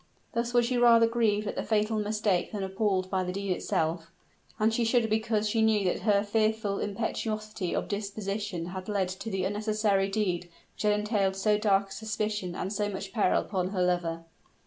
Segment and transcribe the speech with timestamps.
[0.33, 4.09] Thus was she rather grieved at the fatal mistake than appalled by the deed itself;
[4.57, 9.29] and she shuddered because she knew that her fearful impetuosity of disposition had led to
[9.29, 13.67] the unnecessary deed which had entailed so dark a suspicion and so much peril upon
[13.67, 14.23] her lover.